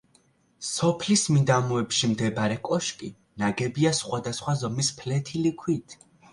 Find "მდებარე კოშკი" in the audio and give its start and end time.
2.15-3.11